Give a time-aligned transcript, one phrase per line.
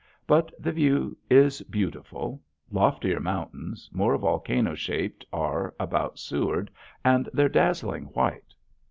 [0.25, 2.41] But the view is beautiful.
[2.71, 6.71] Loftier mountains, more volcano shaped are about Seward,
[7.05, 8.55] and they're dazzling white.